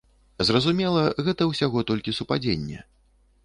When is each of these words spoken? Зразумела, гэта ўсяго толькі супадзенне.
Зразумела, 0.47 1.03
гэта 1.27 1.49
ўсяго 1.51 1.85
толькі 1.91 2.17
супадзенне. 2.21 2.79